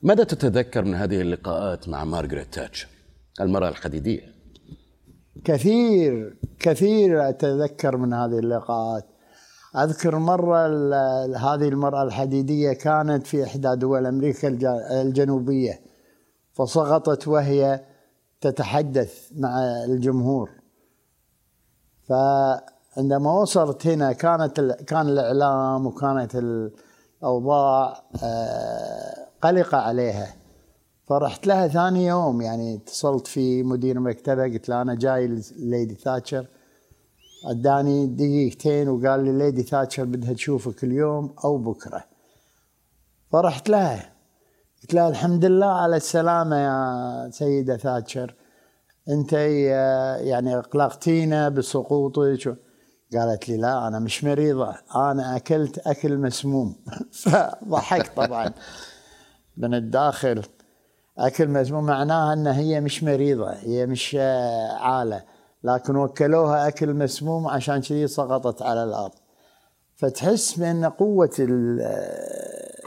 ماذا 0.01 0.23
تتذكر 0.23 0.83
من 0.85 0.95
هذه 0.95 1.21
اللقاءات 1.21 1.89
مع 1.89 2.03
مارغريت 2.03 2.53
تاتشر 2.53 2.87
المرأة 3.41 3.69
الحديديه 3.69 4.21
كثير 5.43 6.37
كثير 6.59 7.29
أتذكر 7.29 7.97
من 7.97 8.13
هذه 8.13 8.39
اللقاءات. 8.39 9.05
أذكر 9.75 10.15
مرة 10.19 10.65
هذه 11.37 11.67
المرأة 11.67 12.03
الحديدية 12.03 12.73
كانت 12.73 13.27
في 13.27 13.43
إحدى 13.43 13.75
دول 13.75 14.05
أمريكا 14.05 14.47
الج- 14.47 14.91
الجنوبية 14.91 15.79
فسقطت 16.53 17.27
وهي 17.27 17.81
تتحدث 18.41 19.29
مع 19.35 19.59
الجمهور. 19.89 20.49
فعندما 22.95 23.31
وصلت 23.31 23.87
هنا 23.87 24.11
كانت 24.13 24.61
كان 24.87 25.07
الإعلام 25.07 25.85
وكانت 25.85 26.35
الأوضاع 26.35 28.03
آه، 28.23 29.27
قلقة 29.41 29.77
عليها. 29.77 30.35
فرحت 31.07 31.47
لها 31.47 31.67
ثاني 31.67 32.05
يوم 32.05 32.41
يعني 32.41 32.75
اتصلت 32.75 33.27
في 33.27 33.63
مدير 33.63 33.99
مكتبه 33.99 34.43
قلت 34.43 34.69
له 34.69 34.81
أنا 34.81 34.95
جاي 34.95 35.27
ل 35.27 35.41
Lady 35.41 35.95
ثاتشر. 35.95 36.47
أداني 37.45 38.07
دقيقتين 38.07 38.89
وقال 38.89 39.23
لي 39.25 39.31
Lady 39.31 39.63
ثاتشر 39.63 40.03
بدها 40.03 40.33
تشوفك 40.33 40.83
اليوم 40.83 41.35
أو 41.43 41.57
بكرة. 41.57 42.03
فرحت 43.31 43.69
لها. 43.69 44.11
قلت 44.81 44.93
لها 44.93 45.09
الحمد 45.09 45.45
لله 45.45 45.71
على 45.71 45.95
السلامة 45.95 46.55
يا 46.55 47.29
سيدة 47.31 47.77
ثاتشر. 47.77 48.35
أنت 49.09 49.33
يعني 49.33 50.57
أقلقتينا 50.57 51.49
بسقوطك 51.49 52.64
قالت 53.13 53.49
لي 53.49 53.57
لا 53.57 53.87
أنا 53.87 53.99
مش 53.99 54.23
مريضة 54.23 54.75
أنا 54.95 55.35
أكلت 55.35 55.77
أكل 55.87 56.17
مسموم. 56.17 56.75
فضحكت 57.23 58.15
طبعا. 58.15 58.53
من 59.57 59.73
الداخل 59.73 60.41
أكل 61.17 61.47
مسموم 61.47 61.83
معناها 61.85 62.33
إن 62.33 62.47
هي 62.47 62.81
مش 62.81 63.03
مريضة 63.03 63.51
هي 63.53 63.85
مش 63.85 64.17
آه، 64.19 64.71
عالة. 64.77 65.23
لكن 65.63 65.95
وكلوها 65.95 66.67
أكل 66.67 66.93
مسموم 66.93 67.47
عشان 67.47 67.81
كذي 67.81 68.07
سقطت 68.07 68.61
على 68.61 68.83
الأرض. 68.83 69.11
فتحس 69.95 70.59
بأن 70.59 70.85
قوة 70.85 71.31
ال- 71.39 71.81
آه، 71.81 72.85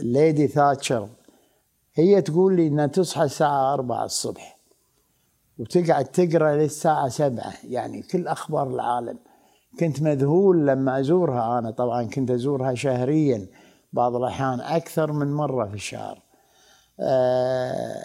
الليدي 0.00 0.48
ثاتشر 0.48 1.08
هي 1.94 2.22
تقول 2.22 2.56
لي 2.56 2.66
إنها 2.66 2.86
تصحى 2.86 3.22
الساعة 3.24 3.74
4 3.74 4.04
الصبح. 4.04 4.51
وتقعد 5.58 6.04
تقرأ 6.04 6.56
للساعة 6.56 7.08
7 7.08 7.52
يعني 7.68 8.02
كل 8.02 8.28
أخبار 8.28 8.70
العالم. 8.70 9.18
كنت 9.80 10.02
مذهول 10.02 10.66
لما 10.66 11.00
أزورها. 11.00 11.58
أنا 11.58 11.70
طبعا 11.70 12.02
كنت 12.02 12.30
أزورها 12.30 12.74
شهريا 12.74 13.46
بعض 13.92 14.16
الأحيان 14.16 14.60
أكثر 14.60 15.12
من 15.12 15.32
مرة 15.32 15.64
في 15.66 15.74
الشهر. 15.74 16.22
آه، 17.00 18.04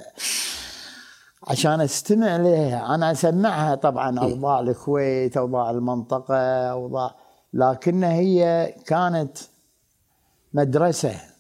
عشان 1.48 1.82
أستمع 1.82 2.38
لها. 2.38 2.96
أنا 2.96 3.12
أسمعها 3.12 3.76
طبعا 3.76 4.20
أوضاع 4.20 4.60
الكويت 4.60 5.38
أوضاع 5.38 5.70
المنطقة 5.70 6.38
أوضاع 6.72 7.16
لكن 7.54 8.04
هي 8.04 8.74
كانت 8.86 9.38
مدرسة. 10.54 11.37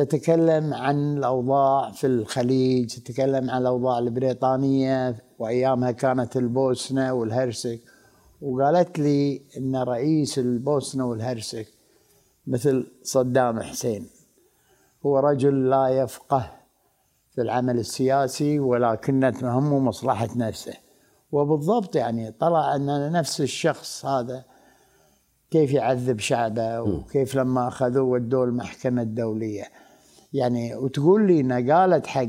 تتكلم 0.00 0.74
عن 0.74 1.16
الأوضاع 1.16 1.90
في 1.90 2.06
الخليج 2.06 2.94
تتكلم 2.94 3.50
عن 3.50 3.62
الأوضاع 3.62 3.98
البريطانية 3.98 5.16
وأيامها 5.38 5.90
كانت 5.90 6.36
البوسنة 6.36 7.12
والهرسك. 7.12 7.80
وقالت 8.42 8.98
لي 8.98 9.42
إن 9.56 9.76
رئيس 9.76 10.38
البوسنة 10.38 11.06
والهرسك 11.06 11.66
مثل 12.46 12.86
صدام 13.02 13.60
حسين. 13.60 14.06
هو 15.06 15.18
رجل 15.18 15.70
لا 15.70 15.88
يفقه 15.88 16.50
في 17.34 17.40
العمل 17.40 17.78
السياسي 17.78 18.58
ولكن 18.58 19.32
تهمه 19.40 19.78
مصلحة 19.78 20.28
نفسه. 20.36 20.74
وبالضبط 21.32 21.96
يعني 21.96 22.30
طلع 22.30 22.74
أن 22.74 23.12
نفس 23.12 23.40
الشخص 23.40 24.06
هذا 24.06 24.44
كيف 25.50 25.72
يعذب 25.72 26.18
شعبه 26.18 26.80
وكيف 26.80 27.34
لما 27.34 27.68
أخذوه 27.68 28.02
ودوه 28.02 28.44
المحكمة 28.44 29.02
الدولية. 29.02 29.64
يعني 30.32 30.74
وتقول 30.74 31.26
لي 31.26 31.40
انها 31.40 31.78
قالت 31.80 32.06
حق 32.06 32.26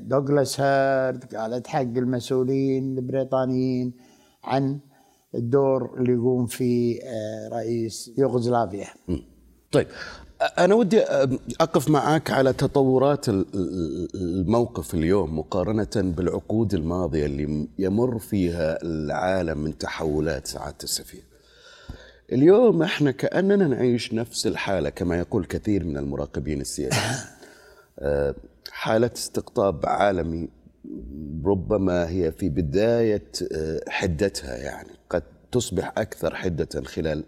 دوغلاس 0.00 0.60
هيرد 0.60 1.34
قالت 1.34 1.66
حق 1.66 1.80
المسؤولين 1.80 2.98
البريطانيين 2.98 3.92
عن 4.44 4.78
الدور 5.34 5.94
اللي 5.98 6.12
يقوم 6.12 6.46
فيه 6.46 7.00
آه، 7.02 7.48
رئيس 7.52 8.10
يوغوسلافيا. 8.18 8.86
طيب 9.72 9.86
أنا 10.58 10.74
ودي 10.74 11.00
أقف 11.60 11.88
معك 11.90 12.30
على 12.30 12.52
تطورات 12.52 13.28
ال- 13.28 13.46
ال- 13.54 14.08
الموقف 14.14 14.94
اليوم 14.94 15.38
مقارنة 15.38 15.88
بالعقود 15.96 16.74
الماضية 16.74 17.26
اللي 17.26 17.68
يمر 17.78 18.18
فيها 18.18 18.82
العالم 18.82 19.58
من 19.58 19.78
تحولات 19.78 20.46
سعادة 20.46 20.76
السفير. 20.82 21.22
اليوم 22.32 22.82
إحنا 22.82 23.10
كأننا 23.10 23.68
نعيش 23.68 24.14
نفس 24.14 24.46
الحالة 24.46 24.90
كما 24.90 25.18
يقول 25.18 25.44
كثير 25.44 25.84
من 25.84 25.96
المراقبين 25.96 26.60
السياسيين. 26.60 27.16
آه، 27.98 28.34
حالة 28.70 29.10
استقطاب 29.14 29.86
عالمي 29.86 30.48
ربما 31.44 32.08
هي 32.08 32.32
في 32.32 32.48
بداية 32.48 33.30
آه، 33.52 33.80
حدتها 33.88 34.56
يعني. 34.56 34.90
قد 35.10 35.22
تصبح 35.52 35.92
أكثر 35.98 36.34
حدة 36.34 36.82
خلال 36.84 37.24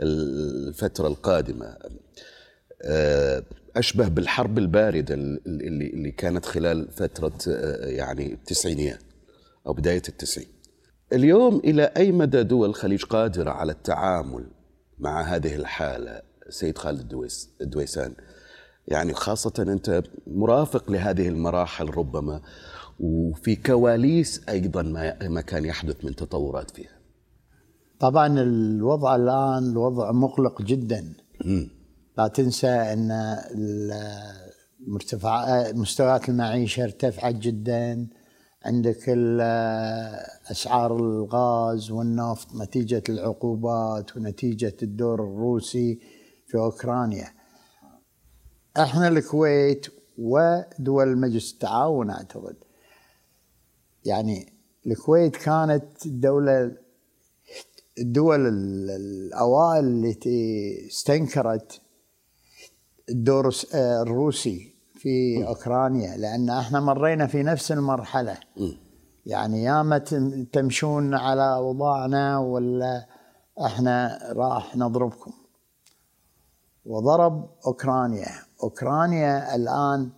الفترة 0.00 1.08
القادمة. 1.08 1.76
آه، 2.82 3.42
أشبه 3.76 4.08
بالحرب 4.08 4.58
الباردة 4.58 5.14
اللي, 5.14 5.40
اللي 5.86 6.10
كانت 6.10 6.46
خلال 6.46 6.88
فترة 6.92 7.38
آه، 7.48 7.86
يعني 7.86 8.32
التسعينيات 8.32 9.02
أو 9.66 9.72
بداية 9.72 10.02
التسعين. 10.08 10.48
اليوم 11.12 11.56
إلى 11.64 11.82
أي 11.96 12.12
مدى 12.12 12.42
دول 12.42 12.68
الخليج 12.68 13.04
قادرة 13.04 13.50
على 13.50 13.72
التعامل 13.72 14.46
مع 14.98 15.22
هذه 15.22 15.54
الحالة؟ 15.54 16.22
سيد 16.48 16.78
خالد 16.78 17.00
الدويس 17.00 17.50
الدويسان 17.60 18.14
يعني 18.88 19.14
خاصة 19.14 19.52
أنت 19.58 20.02
مرافق 20.26 20.90
لهذه 20.90 21.28
المراحل 21.28 21.90
ربما 21.90 22.40
وفي 23.00 23.56
كواليس 23.56 24.48
أيضا 24.48 24.82
ما 24.82 25.28
ما 25.28 25.40
كان 25.40 25.64
يحدث 25.64 26.04
من 26.04 26.16
تطورات 26.16 26.70
فيها. 26.70 26.98
طبعا 28.00 28.40
الوضع 28.40 29.16
الآن 29.16 29.70
الوضع 29.70 30.12
مقلق 30.12 30.62
جدا. 30.62 31.12
لا 32.18 32.28
تنسى 32.28 32.68
أن 32.68 33.36
المرتفع 34.80 35.64
مستويات 35.72 36.28
المعيشة 36.28 36.84
ارتفعت 36.84 37.34
جدا. 37.34 38.08
عندك 38.64 39.08
أسعار 40.50 40.96
الغاز 40.96 41.90
والنفط 41.90 42.54
نتيجة 42.54 43.02
العقوبات 43.08 44.16
ونتيجة 44.16 44.76
الدور 44.82 45.14
الروسي 45.24 45.98
في 46.46 46.58
أوكرانيا. 46.58 47.28
إحنا 48.76 49.08
الكويت 49.08 49.86
ودول 50.18 51.18
مجلس 51.18 51.52
التعاون 51.52 52.10
أعتقد. 52.10 52.56
يعني 54.04 54.52
الكويت 54.86 55.36
كانت 55.36 56.06
الدولة 56.06 56.76
الدول 57.98 58.46
ال- 58.46 58.90
الأوائل 58.90 59.84
التي 59.84 60.74
استنكرت 60.86 61.80
الدور 63.08 63.54
الروسي. 63.74 64.71
في 65.02 65.46
أوكرانيا 65.46 66.16
لأن 66.16 66.50
إحنا 66.50 66.80
مرينا 66.80 67.26
في 67.26 67.42
نفس 67.42 67.72
المرحلة. 67.72 68.36
يعني 69.26 69.62
ياما 69.64 69.98
تم- 69.98 70.44
تمشون 70.44 71.14
على 71.14 71.54
أوضاعنا 71.54 72.38
ولا 72.38 73.06
إحنا 73.66 74.18
راح 74.32 74.76
نضربكم. 74.76 75.32
وضرب 76.86 77.50
أوكرانيا. 77.66 78.28
أوكرانيا 78.62 79.54
الآن 79.54 80.10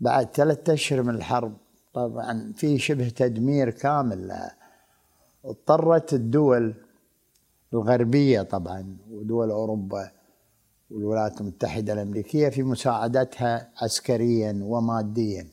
بعد 0.00 0.28
ثلاثة 0.34 0.72
أشهر 0.72 1.02
من 1.02 1.14
الحرب 1.14 1.52
طبعا 1.94 2.52
في 2.56 2.78
شبه 2.78 3.08
تدمير 3.08 3.70
كامل. 3.70 4.28
لها 4.28 4.54
اضطرت 5.44 6.12
الدول 6.14 6.74
الغربية 7.72 8.42
طبعا 8.42 8.96
ودول 9.10 9.50
أوروبا 9.50 10.10
والولايات 10.90 11.40
المتحدة 11.40 11.92
الأمريكية 11.92 12.48
في 12.48 12.62
مساعدتها 12.62 13.68
عسكريا 13.82 14.60
وماديا. 14.62 15.46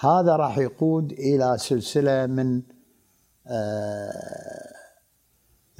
هذا 0.00 0.36
راح 0.36 0.58
يقود 0.58 1.12
إلى 1.12 1.58
سلسلة 1.58 2.26
من 2.26 2.62
آه، 3.46 4.72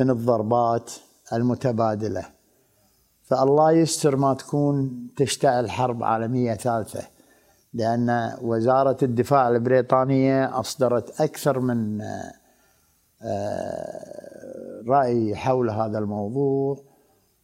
من 0.00 0.10
الضربات 0.10 0.92
المتبادلة. 1.32 2.24
فالله 3.24 3.72
يستر 3.72 4.16
ما 4.16 4.34
تكون 4.34 5.06
تشتعل 5.16 5.70
حرب 5.70 6.02
عالمية 6.02 6.54
ثالثة 6.54 7.02
لأن 7.74 8.36
وزارة 8.42 8.96
الدفاع 9.02 9.48
البريطانية 9.48 10.60
أصدرت 10.60 11.20
أكثر 11.20 11.60
من 11.60 12.00
آه، 12.00 12.32
آه، 13.22 14.82
رأي 14.88 15.36
حول 15.36 15.70
هذا 15.70 15.98
الموضوع. 15.98 16.87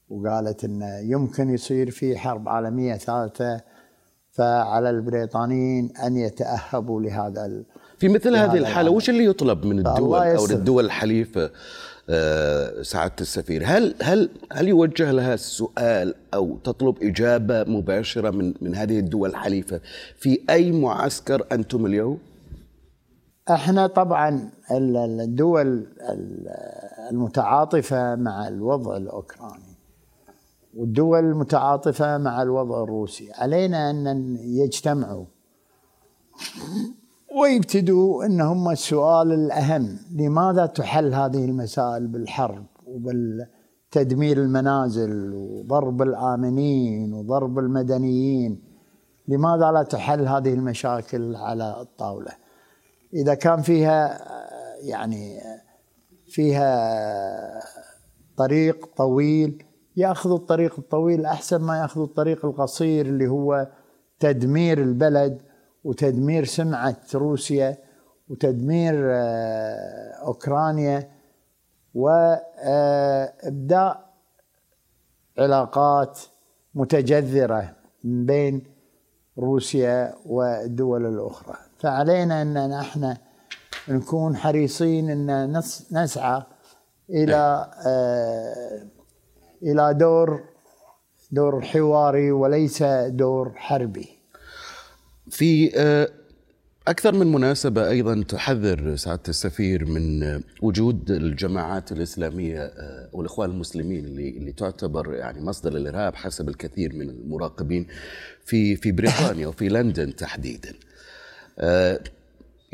وقالت 0.09 0.65
أن 0.65 0.83
يمكن 1.03 1.51
يصير 1.55 1.91
في 1.91 2.17
حرب 2.17 2.49
عالمية 2.49 2.95
ثالثة 2.95 3.61
فعلى 4.33 4.91
البريطانيين 4.91 5.93
أن 6.07 6.17
يتأهبوا 6.17 7.01
لهذا 7.03 7.63
في 7.99 8.09
مثل 8.09 8.37
هذه 8.37 8.57
الحالة. 8.59 8.91
وش 8.91 9.11
اللي 9.11 9.25
يطلب 9.25 9.67
من 9.67 9.79
الدول 9.79 10.19
أو. 10.19 10.45
الدول 10.45 10.85
الحليفة 10.85 11.51
آه، 12.11 12.83
سعادة 12.83 13.15
السفير 13.21 13.63
هل 13.67 13.95
هل 14.03 14.31
هل 14.53 14.69
يوجه 14.69 15.11
لها 15.11 15.37
سؤال 15.37 16.15
أو 16.35 16.57
تطلب 16.65 17.03
إجابة 17.03 17.65
مباشرة 17.65 18.31
من 18.31 18.55
من 18.61 18.75
هذه 18.75 18.99
الدول 18.99 19.31
الحليفة 19.31 19.81
في 20.19 20.41
أي 20.51 20.73
معسكر 20.73 21.47
أنتم 21.53 21.87
اليوم؟ 21.87 22.19
إحنا 23.51 23.87
طبعا 23.87 24.51
ال- 24.71 24.97
ال- 24.97 25.21
الدول 25.21 25.67
ال- 26.11 26.49
المتعاطفة 27.11 28.15
مع 28.15 28.49
الوضع 28.49 28.97
الأوكراني 28.97 29.64
والدول 30.77 31.19
المتعاطفه 31.19 32.19
مع 32.19 32.43
الوضع 32.43 32.83
الروسي. 32.83 33.33
علينا 33.33 33.91
أن 33.91 34.37
يجتمعوا. 34.41 35.25
ويبتدوا 37.41 38.25
ان 38.25 38.41
هم 38.41 38.71
السؤال 38.71 39.33
الأهم 39.33 39.99
لماذا 40.13 40.67
تحل 40.67 41.15
هذه 41.15 41.45
المسائل 41.45 42.07
بالحرب 42.07 42.67
وبالتدمير 42.87 44.39
المنازل 44.39 45.33
وضرب 45.35 46.03
الآمنين 46.03 47.15
وضرب 47.15 47.59
المدنيين؟ 47.59 48.63
لماذا 49.29 49.73
لا 49.73 49.83
تحل 49.83 50.29
هذه 50.29 50.55
المشاكل 50.55 51.37
على 51.37 51.77
الطاولة؟ 51.81 52.33
إذا 53.15 53.35
كان 53.35 53.63
فيها 53.63 54.21
يعني 54.83 55.41
فيها 56.27 56.91
طريق 58.37 58.87
طويل 58.97 59.65
ياخذوا 59.97 60.37
الطريق 60.37 60.75
الطويل 60.79 61.27
احسن 61.27 61.61
ما 61.61 61.79
ياخذوا 61.79 62.07
الطريق 62.07 62.45
القصير 62.45 63.07
اللي 63.07 63.27
هو 63.29 63.69
تدمير 64.21 64.79
البلد 64.79 65.43
وتدمير 65.85 66.45
سمعة 66.45 66.97
روسيا 67.15 67.77
وتدمير 68.29 68.95
آه، 69.15 70.13
اوكرانيا 70.27 71.11
وابداء 73.05 74.05
علاقات 75.39 76.21
متجذرة 76.75 77.77
من 78.05 78.27
بين 78.27 78.63
روسيا 79.39 80.15
والدول 80.27 81.07
الاخرى. 81.07 81.57
فعلينا 81.79 82.43
ان 82.43 82.71
نحن 82.71 83.17
نكون 83.89 84.37
حريصين 84.37 85.11
ان 85.11 85.53
نس- 85.61 85.93
نسعى 85.93 86.43
إلى 87.11 87.71
آه، 87.87 88.83
إلى 89.65 89.95
دور 89.95 90.45
دور 91.31 91.61
حواري 91.61 92.33
وليس 92.33 92.83
دور 93.09 93.53
حربي 93.57 94.09
في 95.31 95.71
آه، 95.77 96.09
أكثر 96.89 97.15
من 97.15 97.33
مناسبة 97.33 97.89
أيضا 97.91 98.23
تحذر 98.23 98.97
سعادة 98.97 99.23
السفير 99.29 99.85
من 99.85 100.23
آه، 100.23 100.41
وجود 100.63 101.11
الجماعات 101.11 101.93
الإسلامية 101.93 102.61
آه، 102.61 103.09
والإخوان 103.13 103.51
المسلمين 103.51 104.05
اللي 104.05 104.29
اللي 104.29 104.53
تعتبر 104.53 105.15
يعني 105.15 105.41
مصدر 105.41 105.77
الإرهاب 105.77 106.15
حسب 106.15 106.49
الكثير 106.49 106.95
من 106.95 107.11
المراقبين 107.11 107.87
في 108.45 108.77
في 108.77 108.93
بريطانيا 108.93 109.47
وفي 109.47 109.69
لندن 109.69 110.17
تحديدا. 110.17 110.75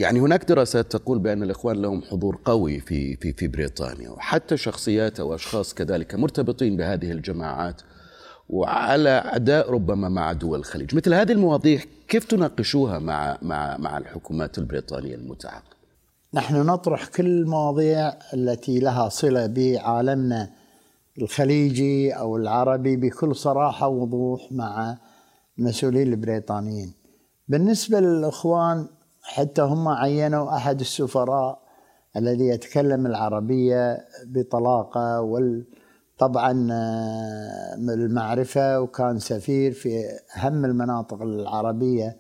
يعني 0.01 0.21
هناك 0.21 0.45
دراسات 0.45 0.93
تقول 0.93 1.19
بأن 1.19 1.43
الإخوان 1.43 1.83
لهم 1.83 2.03
حضور 2.03 2.39
قوي 2.45 2.81
في 2.81 3.17
في 3.17 3.33
في 3.33 3.49
بريطانيا 3.49 4.11
وحتى 4.11 4.57
شخصيات 4.57 5.21
أو 5.21 5.35
أشخاص 5.35 5.75
كذلك 5.75 6.15
مرتبطين 6.15 6.77
بهذه 6.77 7.11
الجماعات 7.13 7.83
وعلى 8.49 9.11
عداء 9.11 9.71
ربما 9.71 10.09
مع 10.09 10.33
دول 10.33 10.59
الخليج 10.59 10.95
مثل 10.95 11.15
هذه 11.15 11.33
المواضيع 11.33 11.81
كيف 12.09 12.25
تناقشوها 12.25 12.99
مع 12.99 13.39
مع 13.43 13.77
مع 13.77 13.99
الحكومات 13.99 14.59
البريطانية 14.59 15.15
المتعاقبه 15.15 15.77
نحن 16.35 16.57
نطرح 16.67 17.07
كل 17.07 17.27
المواضيع 17.27 18.13
التي 18.35 18.79
لها 18.79 19.09
صلة 19.09 19.47
بعالمنا 19.47 20.51
الخليجي 21.19 22.13
أو 22.13 22.37
العربي 22.37 22.97
بكل 22.97 23.37
صراحة 23.37 23.89
ووضوح 23.89 24.53
مع 24.53 24.99
المسؤولين 25.59 26.13
البريطانيين. 26.13 26.93
بالنسبة 27.49 28.01
للإخوان 28.01 28.87
حتى 29.23 29.63
هم 29.63 29.89
عينوا 29.89 30.57
أحد 30.57 30.81
السفراء 30.81 31.63
الذي 32.17 32.47
يتكلم 32.47 33.07
العربية 33.07 34.07
بطلاقة 34.27 35.21
وال 35.21 35.67
طبعا 36.19 36.69
آه، 36.73 37.75
المعرفة 37.75 38.81
وكان 38.81 39.19
سفير 39.19 39.73
في 39.73 40.05
اهم 40.37 40.65
المناطق 40.65 41.23
العربية. 41.23 42.17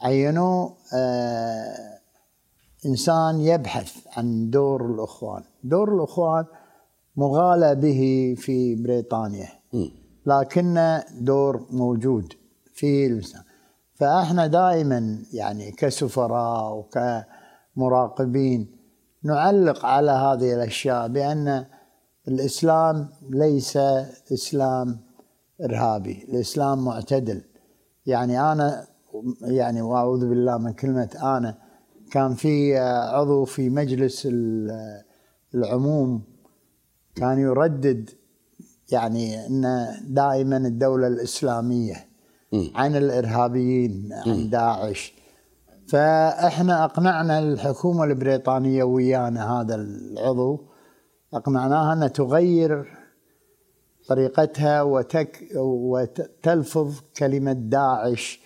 عينوه 0.00 0.74
آه، 0.94 1.98
إنسان 2.86 3.40
يبحث 3.40 4.06
عن 4.16 4.50
دور 4.50 4.86
الإخوان، 4.86 5.42
دور 5.64 5.94
الإخوان 5.94 6.44
مغالى 7.16 7.74
به 7.74 8.34
في 8.38 8.74
بريطانيا. 8.74 9.48
لكن 10.26 11.00
دور 11.20 11.66
موجود 11.70 12.32
في 12.74 13.06
الإنسان. 13.06 13.42
فاحنا 13.96 14.46
دائما 14.46 15.18
يعني 15.32 15.72
كسفراء 15.72 16.86
وكمراقبين 17.76 18.76
نعلق 19.22 19.86
على 19.86 20.10
هذه 20.10 20.54
الأشياء 20.54 21.08
بأن 21.08 21.64
الإسلام 22.28 23.08
ليس 23.30 23.76
إسلام 24.32 24.98
إرهابي، 25.64 26.26
الإسلام 26.28 26.84
معتدل. 26.84 27.42
يعني 28.06 28.40
أنا 28.52 28.86
يعني 29.42 29.82
وأعوذ 29.82 30.28
بالله 30.28 30.58
من 30.58 30.72
كلمة 30.72 31.08
أنا 31.22 31.58
كان 32.10 32.34
في 32.34 32.78
عضو 33.12 33.44
في 33.44 33.70
مجلس 33.70 34.26
ال- 34.30 35.02
العموم 35.54 36.22
كان 37.14 37.38
يردد 37.38 38.10
يعني 38.92 39.46
إن 39.46 39.86
دائما 40.08 40.56
الدولة 40.56 41.06
الإسلامية 41.06 41.94
عن 42.74 42.96
الإرهابيين 42.96 44.08
عن 44.26 44.50
داعش. 44.50 45.14
فإحنا 45.88 46.84
أقنعنا 46.84 47.38
الحكومة 47.38 48.04
البريطانية 48.04 48.84
ويانا 48.84 49.60
هذا 49.60 49.74
العضو 49.74 50.60
أقنعناها 51.34 51.92
ان 51.92 52.12
تغير 52.12 52.96
طريقتها 54.08 54.82
وتك 54.82 55.48
وتلفظ 55.56 57.00
كلمة 57.16 57.52
داعش 57.52 58.40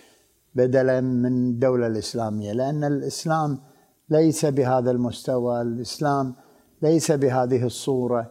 بدلا 0.55 1.01
من 1.01 1.51
الدولة 1.51 1.87
الإسلامية 1.87 2.53
لأن 2.53 2.85
الإسلام 2.85 3.59
ليس 4.09 4.47
بهذا 4.47 4.91
المستوى 4.91 5.63
الإسلام 5.63 6.35
ليس 6.83 7.13
بهذه 7.13 7.67
الصورة. 7.67 8.31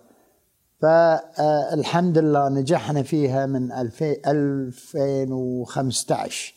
فالحمد 0.82 2.18
لله 2.18 2.50
نجحنا 2.50 3.04
فيها 3.04 3.46
من 3.46 3.72
2015 3.72 6.54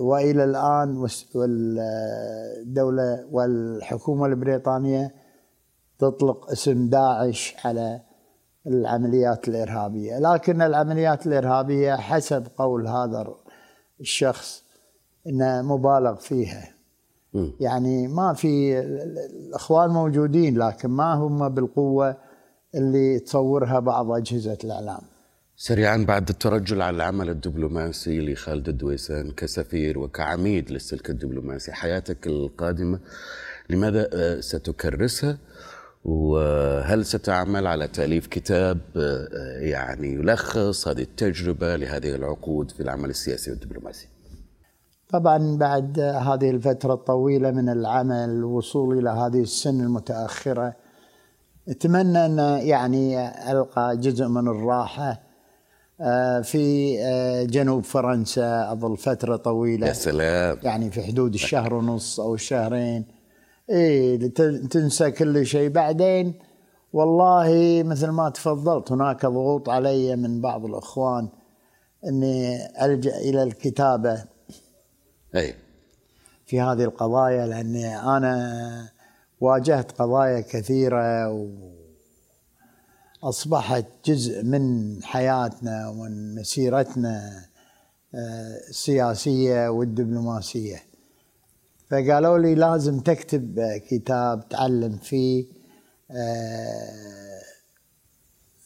وإلى 0.00 0.44
الآن 0.44 1.06
والدولة 1.34 3.26
والحكومة 3.30 4.26
البريطانية 4.26 5.14
تطلق 5.98 6.50
اسم 6.50 6.88
داعش 6.88 7.56
على 7.64 8.00
العمليات 8.66 9.48
الإرهابية، 9.48 10.18
لكن 10.18 10.62
العمليات 10.62 11.26
الإرهابية 11.26 11.94
حسب 11.94 12.46
قول 12.56 12.88
هذا 12.88 13.34
الشخص 14.00 14.64
انها 15.26 15.62
مبالغ 15.62 16.14
فيها. 16.14 16.74
يعني 17.60 18.08
ما 18.08 18.34
في 18.34 18.80
الأخوان 18.80 19.90
موجودين 19.90 20.58
لكن 20.58 20.88
ما 20.88 21.14
هم 21.14 21.48
بالقوة 21.48 22.16
اللي 22.74 23.18
تصورها 23.18 23.78
بعض 23.80 24.10
أجهزة 24.10 24.58
الإعلام. 24.64 25.00
سريعا 25.56 25.96
بعد 26.08 26.28
الترجل 26.28 26.82
على 26.82 26.96
العمل 26.96 27.28
الدبلوماسي 27.30 28.20
لخالد 28.20 28.68
الدويسان 28.68 29.30
كسفير 29.30 29.98
وكعميد 29.98 30.70
للسلك 30.70 31.10
الدبلوماسي 31.10 31.72
حياتك 31.72 32.26
القادمة 32.26 32.98
لماذا 33.70 34.08
آه، 34.12 34.40
ستكرسها 34.40 35.38
وهل 36.04 37.04
ستعمل 37.04 37.66
على 37.66 37.88
تأليف 37.88 38.26
كتاب 38.26 38.78
آه، 38.96 39.58
يعني 39.58 40.12
يلخص 40.12 40.88
هذه 40.88 41.02
التجربة 41.02 41.76
لهذه 41.76 42.14
العقود 42.14 42.70
في 42.70 42.80
العمل 42.80 43.10
السياسي 43.10 43.50
والدبلوماسي 43.50 44.08
طبعا 45.08 45.56
بعد 45.56 46.00
هذه 46.00 46.50
الفترة 46.50 46.94
الطويلة 46.94 47.50
من 47.50 47.68
العمل 47.68 48.30
الوصول 48.30 48.98
إلى 48.98 49.10
هذه 49.10 49.42
السن 49.42 49.80
المتأخرة 49.80 50.74
أتمنى 51.68 52.26
أن 52.26 52.38
يعني 52.66 53.28
ألقى 53.52 53.96
جزء 53.96 54.26
من 54.28 54.48
الراحة 54.48 55.20
آه، 56.00 56.40
في 56.40 56.96
آه، 57.02 57.42
جنوب 57.44 57.84
فرنسا 57.84 58.72
أظل 58.72 58.96
فترة 58.96 59.36
طويلة. 59.36 59.86
يا 59.86 59.92
سلام. 59.92 60.58
يعني 60.62 60.90
في 60.90 61.02
حدود 61.02 61.34
الشهر 61.34 61.74
ونص 61.74 62.20
أو 62.20 62.34
الشهرين. 62.34 63.04
لت- 63.70 64.68
تنسى 64.70 65.10
كل 65.10 65.46
شيء. 65.46 65.68
بعدين 65.68 66.34
والله 66.92 67.82
مثل 67.86 68.08
ما 68.08 68.28
تفضلت 68.30 68.92
هناك 68.92 69.26
ضغوط 69.26 69.68
علي 69.68 70.16
من 70.16 70.40
بعض 70.40 70.64
الإخوان 70.64 71.28
إني 72.08 72.58
ألجأ 72.84 73.16
إلى 73.18 73.42
الكتابة 73.42 74.24
أي. 75.34 75.54
في 76.46 76.60
هذه 76.60 76.84
القضايا 76.84 77.46
لأني 77.46 77.96
أنا 77.98 78.88
واجهت 79.40 79.92
قضايا 79.92 80.40
كثيرة 80.40 81.28
وأصبحت 83.22 83.86
جزء 84.04 84.42
من 84.44 84.94
حياتنا 85.02 85.88
ومن 85.88 86.34
مسيرتنا 86.34 87.44
آه، 88.14 88.68
السياسية 88.68 89.68
والدبلوماسية. 89.68 90.82
فقالوا 91.90 92.38
لي 92.38 92.54
لازم 92.54 93.00
تكتب 93.00 93.60
كتاب 93.88 94.48
تعلم 94.48 94.96
فيه 94.96 95.46
آه، 96.10 97.40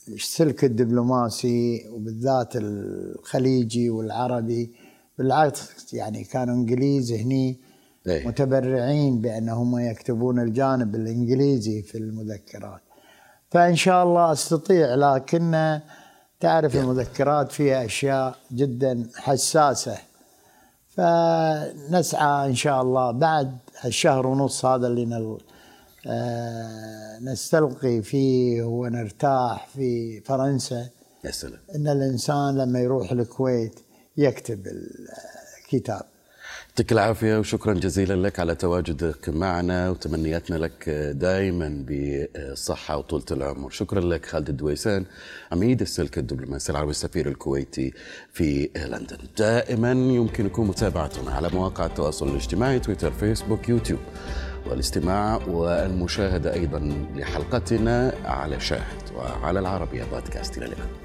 السلك 0.08 0.64
الدبلوماسي 0.64 1.88
وبالذات 1.88 2.56
الخليجي 2.56 3.90
والعربي. 3.90 4.72
بالعكس 5.18 5.94
يعني 5.94 6.24
كانوا 6.24 6.54
إنجليز 6.54 7.12
هني 7.12 7.60
أي. 8.08 8.26
متبرعين 8.26 9.20
بأنهم 9.20 9.78
يكتبون 9.78 10.40
الجانب 10.40 10.94
الإنجليزي 10.94 11.82
في 11.82 11.98
المذكرات. 11.98 12.80
فإن 13.50 13.76
شاء 13.76 14.04
الله 14.04 14.32
أستطيع 14.32 14.94
لكن 14.94 15.80
تعرف 16.40 16.76
المذكرات 16.76 17.52
فيها 17.52 17.84
أشياء 17.84 18.36
جدا 18.52 19.06
حساسة. 19.16 19.98
فنسعى 20.88 22.48
إن 22.48 22.54
شاء 22.54 22.82
الله 22.82 23.10
بعد 23.10 23.58
الشهر 23.84 24.26
ونص 24.26 24.64
هذا 24.64 24.86
اللي 24.86 25.04
نل... 25.04 25.38
آه 26.06 27.18
نستلقي 27.18 28.02
فيه 28.02 28.62
ونرتاح 28.62 29.66
في 29.66 30.20
فرنسا. 30.20 30.88
يا 31.24 31.30
سلام. 31.30 31.60
إن 31.74 31.88
الإنسان 31.88 32.58
لما 32.58 32.80
يروح 32.80 33.12
الكويت 33.12 33.80
يكتب 34.16 34.66
الكتاب. 34.66 36.02
يعطيك 36.74 36.92
العافية 36.92 37.38
وشكرا 37.38 37.74
جزيلا 37.74 38.14
لك 38.28 38.40
على 38.40 38.54
تواجدك 38.54 39.28
معنا 39.28 39.90
وتمنياتنا 39.90 40.56
لك 40.56 40.88
دائما 41.14 41.84
بالصحة 41.86 42.96
وطولة 42.96 43.24
العمر. 43.30 43.70
شكرا 43.70 44.00
لك 44.00 44.26
خالد 44.26 44.48
الدويسان 44.48 45.04
عميد 45.52 45.80
السلك 45.80 46.18
الدبلوماسي 46.18 46.72
العربي 46.72 46.90
السفير 46.90 47.28
الكويتي 47.28 47.92
في 48.32 48.70
لندن. 48.76 49.18
دائما 49.38 49.90
يمكنكم 49.92 50.68
متابعتنا 50.68 51.30
على 51.30 51.48
مواقع 51.48 51.86
التواصل 51.86 52.28
الاجتماعي 52.28 52.80
تويتر 52.80 53.10
فيسبوك 53.10 53.68
يوتيوب. 53.68 54.00
والاستماع 54.66 55.36
والمشاهدة 55.46 56.54
أيضا 56.54 56.78
لحلقتنا 57.16 58.14
على 58.24 58.60
شاهد 58.60 59.02
وعلى 59.16 59.60
العربية 59.60 60.04
بودكاست. 60.04 60.58
إلى 60.58 60.66
اللقاء. 60.66 61.03